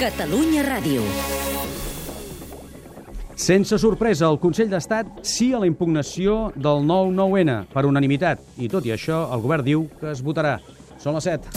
[0.00, 1.02] Catalunya Ràdio.
[3.36, 8.40] Sense sorpresa, el Consell d'Estat sí a la impugnació del 9-9-N per unanimitat.
[8.56, 10.56] I tot i això, el govern diu que es votarà.
[10.96, 11.52] Són les 7.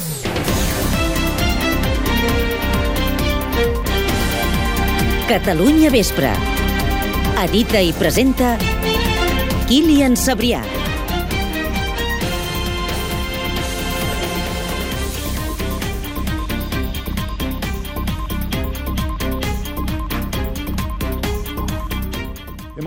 [5.31, 6.35] Catalunya Vespre.
[7.47, 8.57] Edita i presenta
[9.71, 10.82] Kilian Sabrià.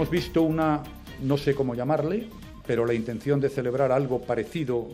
[0.06, 0.84] Hemos visto una,
[1.22, 2.28] no sé cómo llamarle,
[2.64, 4.86] pero la intención de celebrar algo parecido,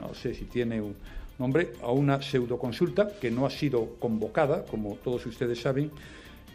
[0.00, 0.94] no sé si tiene un
[1.38, 5.90] nombre, a una pseudoconsulta que no ha sido convocada, como todos ustedes saben,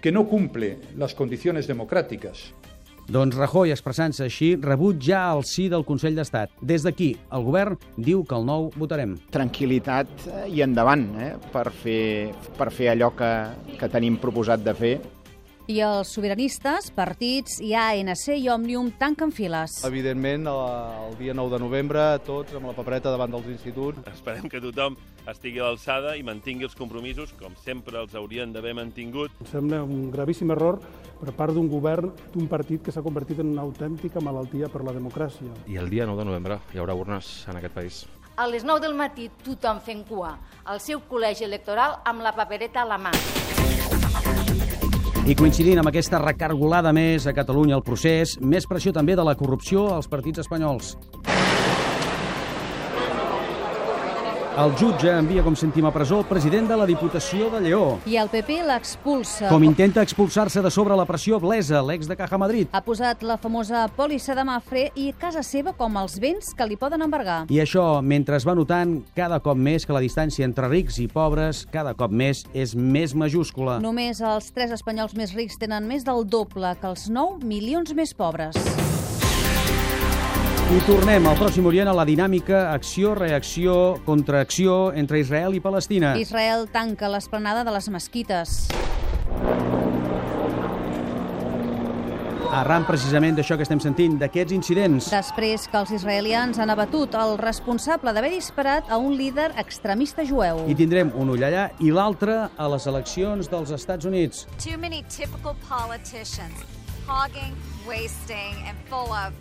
[0.01, 2.51] que no cumple las condiciones democráticas.
[3.09, 6.51] Doncs Rajoy, expressant-se així, rebut ja el sí del Consell d'Estat.
[6.61, 9.15] Des d'aquí, el govern diu que el nou votarem.
[9.33, 13.31] tranquil·litat eh, i endavant eh, per, fer, per fer allò que,
[13.77, 14.93] que tenim proposat de fer.
[15.69, 19.75] I els sobiranistes, partits i ANC i Òmnium tanquen files.
[19.85, 24.01] Evidentment, el, dia 9 de novembre, tots amb la papereta davant dels instituts.
[24.09, 24.97] Esperem que tothom
[25.29, 29.35] estigui a l'alçada i mantingui els compromisos, com sempre els haurien d'haver mantingut.
[29.45, 30.79] Em sembla un gravíssim error
[31.19, 34.95] per part d'un govern d'un partit que s'ha convertit en una autèntica malaltia per la
[34.97, 35.53] democràcia.
[35.69, 38.07] I el dia 9 de novembre hi haurà urnes en aquest país.
[38.41, 40.33] A les 9 del matí tothom fent cua
[40.65, 43.13] al seu col·legi electoral amb la papereta a la mà.
[45.29, 49.35] I coincidint amb aquesta recargolada més a Catalunya el procés, més pressió també de la
[49.37, 50.95] corrupció als partits espanyols.
[54.59, 57.83] El jutge envia, com sentim a presó, el president de la Diputació de Lleó.
[58.03, 59.47] I el PP l'expulsa.
[59.47, 62.67] Com intenta expulsar-se de sobre la pressió Blesa, l'ex de Caja Madrid.
[62.75, 66.75] Ha posat la famosa pòlissa de Mafre i casa seva com els béns que li
[66.75, 67.45] poden embargar.
[67.47, 71.07] I això, mentre es va notant cada cop més que la distància entre rics i
[71.07, 73.79] pobres cada cop més és més majúscula.
[73.79, 78.11] Només els tres espanyols més rics tenen més del doble que els 9 milions més
[78.11, 78.59] pobres.
[80.69, 83.71] I tornem al Pròxim Orient a la dinàmica acció-reacció,
[84.05, 86.11] contraacció entre Israel i Palestina.
[86.21, 88.51] Israel tanca l'esplanada de les mesquites.
[92.53, 95.07] Arran precisament d'això que estem sentint, d'aquests incidents.
[95.09, 100.67] Després que els israelians han abatut el responsable d'haver disparat a un líder extremista jueu.
[100.69, 104.45] I tindrem un ull allà i l'altre a les eleccions dels Estats Units.
[104.61, 106.61] Too many typical politicians,
[107.09, 107.57] hogging,
[107.89, 109.33] wasting, and full of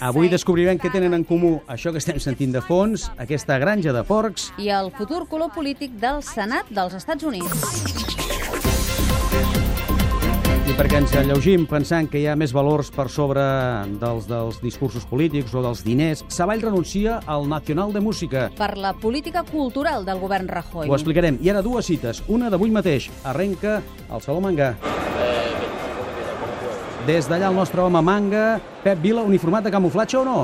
[0.00, 4.02] Avui descobrirem què tenen en comú això que estem sentint de fons, aquesta granja de
[4.06, 8.06] porcs, I el futur color polític del Senat dels Estats Units.
[10.66, 13.42] i perquè ens alleugim pensant que hi ha més valors per sobre
[14.00, 18.48] dels, dels discursos polítics o dels diners, Savall renuncia al Nacional de Música.
[18.58, 20.90] Per la política cultural del govern Rajoy.
[20.90, 21.38] Ho explicarem.
[21.40, 22.24] I ara dues cites.
[22.26, 23.10] Una d'avui mateix.
[23.22, 23.78] Arrenca
[24.10, 24.74] al Saló Manga.
[27.06, 30.40] Des d'allà el nostre home manga, Pep Vila, uniformat de camuflatge o no?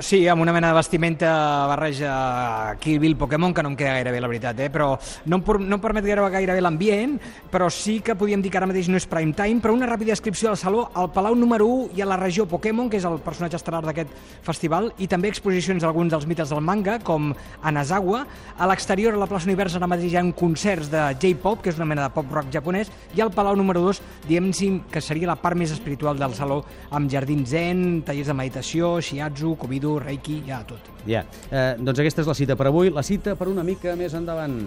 [0.00, 4.10] Sí, amb una mena de vestimenta barreja Kill Bill Pokémon, que no em queda gaire
[4.10, 4.70] bé, la veritat, eh?
[4.72, 4.94] però
[5.28, 7.18] no em, no em permet gaire, gaire bé l'ambient,
[7.52, 10.16] però sí que podíem dir que ara mateix no és prime time, però una ràpida
[10.16, 13.18] descripció del saló, al Palau número 1 i a la regió Pokémon, que és el
[13.20, 14.14] personatge estel·lar d'aquest
[14.46, 17.28] festival, i també exposicions d'alguns dels mites del manga, com
[17.60, 18.24] Anazawa.
[18.56, 21.76] A l'exterior, a la plaça Univers, ara mateix hi ha concerts de J-pop, que és
[21.76, 24.50] una mena de pop-rock japonès, i al Palau número 2, diem
[24.90, 29.54] que seria la part més espiritual del saló, amb jardins zen, tallers de meditació, shiatsu,
[30.00, 30.90] reiki, ja tot.
[31.06, 31.24] Ja.
[31.50, 32.90] Eh, doncs aquesta és la cita per avui.
[32.90, 34.60] La cita per una mica més endavant.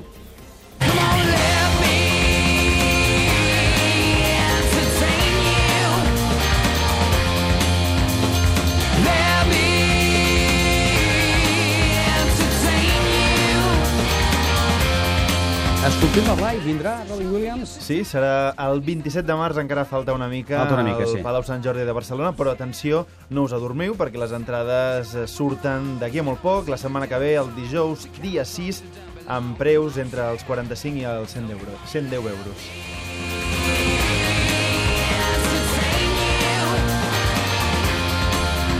[15.95, 17.71] Es confirma Blai, vindrà Robin Williams?
[17.81, 21.21] Sí, serà el 27 de març, encara falta una mica, Falta una mica, al sí.
[21.23, 25.95] Palau Sant Jordi de Barcelona, però atenció, no us adormiu, perquè les entrades eh, surten
[26.01, 28.83] d'aquí a molt poc, la setmana que ve, el dijous, dia 6,
[29.31, 31.87] amb preus entre els 45 i els 100 euros.
[31.95, 32.67] 110 euros.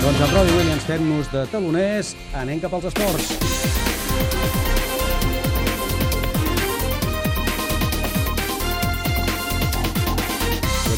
[0.03, 2.13] Doncs amb Robin Williams fem-nos de taloners,
[2.44, 3.31] anem cap als esports.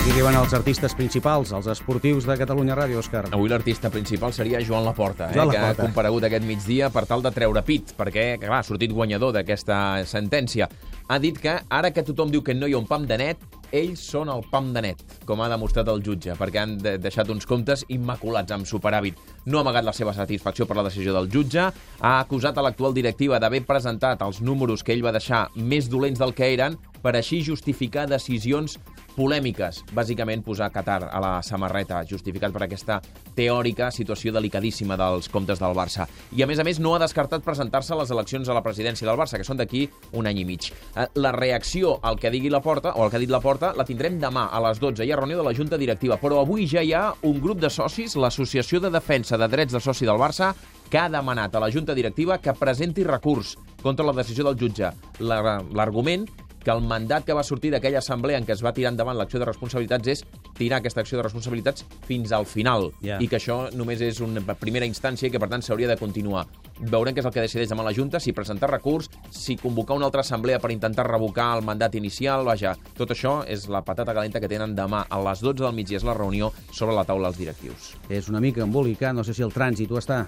[0.07, 3.25] I aquí arriben els artistes principals, els esportius de Catalunya Ràdio, Òscar.
[3.35, 5.83] Avui l'artista principal seria Joan Laporta, eh, Joan que ha Laporta.
[5.83, 10.69] comparegut aquest migdia per tal de treure pit, perquè clar, ha sortit guanyador d'aquesta sentència.
[11.09, 13.37] Ha dit que ara que tothom diu que no hi ha un pam de net,
[13.69, 17.27] ells són el pam de net, com ha demostrat el jutge, perquè han de deixat
[17.27, 19.15] uns comptes immaculats amb superàvit.
[19.45, 21.59] No ha amagat la seva satisfacció per la decisió del jutge,
[21.99, 26.17] ha acusat a l'actual directiva d'haver presentat els números que ell va deixar més dolents
[26.17, 28.79] del que eren per així justificar decisions
[29.17, 32.99] polèmiques, bàsicament posar Qatar a la samarreta, justificat per aquesta
[33.35, 36.05] teòrica situació delicadíssima dels comptes del Barça.
[36.37, 39.07] I, a més a més, no ha descartat presentar-se a les eleccions a la presidència
[39.09, 40.69] del Barça, que són d'aquí un any i mig.
[40.95, 43.73] Eh, La reacció al que digui la porta, o al que ha dit la porta,
[43.75, 45.03] la tindrem demà a les 12.
[45.05, 47.69] Hi ha reunió de la Junta Directiva, però avui ja hi ha un grup de
[47.73, 50.53] socis, l'Associació de Defensa de Drets de Soci del Barça,
[50.89, 54.91] que ha demanat a la Junta Directiva que presenti recurs contra la decisió del jutge.
[55.19, 56.27] La- L'argument
[56.67, 59.39] que el mandat que va sortir d'aquella assemblea en què es va tirar endavant l'acció
[59.39, 60.23] de responsabilitats és
[60.57, 63.21] tirar aquesta acció de responsabilitats fins al final Ja.
[63.23, 66.43] i que això només és una primera instància i que per tant s'hauria de continuar.
[66.81, 70.09] Veurem què és el que decideix demà la Junta, si presentar recurs, si convocar una
[70.11, 74.41] altra assemblea per intentar revocar el mandat inicial, vaja, tot això és la patata calenta
[74.41, 77.39] que tenen demà a les 12 del migdia, és la reunió sobre la taula dels
[77.39, 77.93] directius.
[78.09, 80.25] És una mica embolicat, no sé si el trànsit ho està.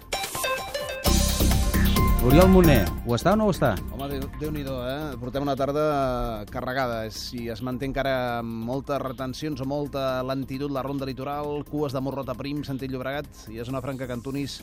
[2.19, 3.71] Oriol Moner, ho està o no ho està?
[3.95, 5.15] Home, Déu- Déu-n'hi-do, eh?
[5.21, 7.09] Portem una tarda carregada.
[7.15, 12.35] Si es manté encara moltes retencions o molta lentitud la ronda litoral, cues de Morrota
[12.35, 14.59] Prim, sentit Llobregat, i és una franca Cantonís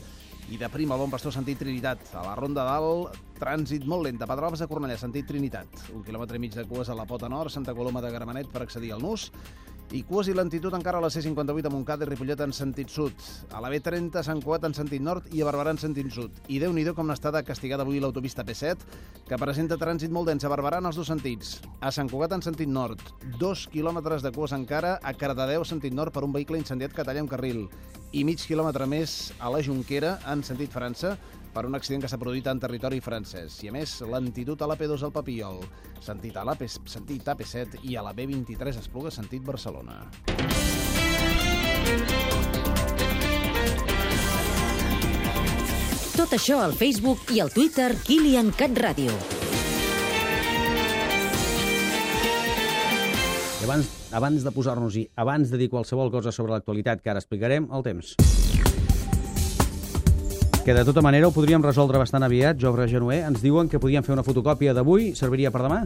[0.53, 1.99] i de Prim al Bon Pastor, sentit Trinitat.
[2.13, 4.27] A la ronda dalt, trànsit molt lenta.
[4.29, 5.67] Pedralbes a Cornellà, sentit Trinitat.
[5.95, 8.61] Un quilòmetre i mig de cues a la Pota Nord, Santa Coloma de Gramenet per
[8.61, 9.31] accedir al Nus.
[9.87, 13.13] I cues i lentitud encara a la C58 a Montcada i Ripollet en sentit sud.
[13.55, 16.41] A la B30 a Sant Cugat en sentit nord i a Barberà en sentit sud.
[16.51, 18.83] I déu nhi com n'està de castigada avui l'autopista P7,
[19.29, 21.61] que presenta trànsit molt dens a Barberà en els dos sentits.
[21.79, 22.99] A Sant Cugat en sentit nord,
[23.39, 27.23] dos quilòmetres de cues encara a Cardedeu sentit nord per un vehicle incendiat que talla
[27.23, 27.69] un carril.
[28.11, 31.15] I mig quilòmetre més a la Junquera en sentit França
[31.57, 33.55] per un accident que s'ha produït en territori francès.
[33.65, 35.63] I a més, lentitud a la P2 al Papiol,
[36.05, 40.03] sentit a la P, sentit a P7 i a la B23 Espluga, sentit Barcelona.
[46.13, 49.17] Tot això al Facebook i al Twitter Kilian Cat Ràdio.
[53.57, 57.71] I abans, abans de posar-nos-hi, abans de dir qualsevol cosa sobre l'actualitat que ara explicarem,
[57.73, 58.13] el temps.
[60.67, 62.57] Que de tota manera ho podríem resoldre bastant aviat.
[62.59, 65.77] Jofre Genuer, ens diuen que podíem fer una fotocòpia d'avui, serviria per demà?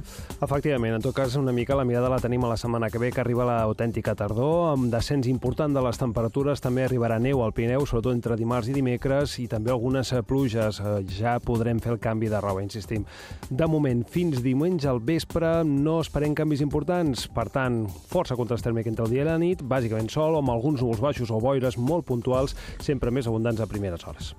[0.41, 3.11] Efectivament, en tot cas, una mica la mirada la tenim a la setmana que ve,
[3.13, 7.85] que arriba l'autèntica tardor, amb descens important de les temperatures, també arribarà neu al Pirineu,
[7.85, 10.81] sobretot entre dimarts i dimecres, i també algunes eh, pluges.
[10.81, 13.05] Eh, Ja podrem fer el canvi de roba, insistim.
[13.51, 17.27] De moment, fins diumenge al vespre, no esperem canvis importants.
[17.29, 20.81] Per tant, força contrast tèrmic entre el dia i la nit, bàsicament sol, amb alguns
[20.81, 24.29] núvols baixos o boires molt puntuals, sempre més abundants a primeres hores.